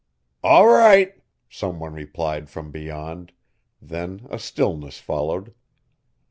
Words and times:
"All 0.43 0.65
right!" 0.65 1.13
Some 1.47 1.79
one 1.79 1.93
replied 1.93 2.49
from 2.49 2.71
beyond, 2.71 3.33
then 3.79 4.25
a 4.31 4.39
stillness 4.39 4.97
followed. 4.97 5.53